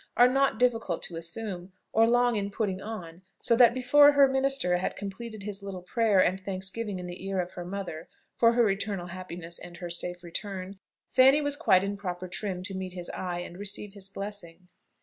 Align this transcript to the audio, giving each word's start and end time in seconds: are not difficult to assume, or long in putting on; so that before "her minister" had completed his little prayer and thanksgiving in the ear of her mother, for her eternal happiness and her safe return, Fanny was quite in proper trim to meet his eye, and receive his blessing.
are 0.17 0.27
not 0.27 0.57
difficult 0.57 1.03
to 1.03 1.15
assume, 1.15 1.73
or 1.93 2.07
long 2.07 2.35
in 2.35 2.49
putting 2.49 2.81
on; 2.81 3.21
so 3.39 3.55
that 3.55 3.71
before 3.71 4.13
"her 4.13 4.27
minister" 4.27 4.77
had 4.77 4.95
completed 4.95 5.43
his 5.43 5.61
little 5.61 5.83
prayer 5.83 6.19
and 6.19 6.39
thanksgiving 6.39 6.97
in 6.97 7.05
the 7.05 7.23
ear 7.27 7.39
of 7.39 7.51
her 7.51 7.63
mother, 7.63 8.09
for 8.35 8.53
her 8.53 8.67
eternal 8.67 9.05
happiness 9.09 9.59
and 9.59 9.77
her 9.77 9.91
safe 9.91 10.23
return, 10.23 10.79
Fanny 11.11 11.39
was 11.39 11.55
quite 11.55 11.83
in 11.83 11.95
proper 11.95 12.27
trim 12.27 12.63
to 12.63 12.73
meet 12.73 12.93
his 12.93 13.11
eye, 13.11 13.41
and 13.41 13.59
receive 13.59 13.93
his 13.93 14.09
blessing. 14.09 14.69